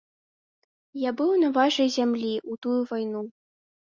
[1.07, 3.21] Я быў на вашай зямлі ў тую вайну.